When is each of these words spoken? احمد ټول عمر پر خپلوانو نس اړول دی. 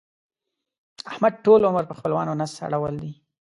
احمد 1.11 1.33
ټول 1.45 1.59
عمر 1.69 1.83
پر 1.89 1.95
خپلوانو 1.99 2.33
نس 2.39 2.53
اړول 2.67 2.93
دی. 3.03 3.11